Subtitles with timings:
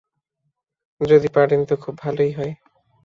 [1.01, 2.53] যদি পারেন তো খুব ভালই হয়।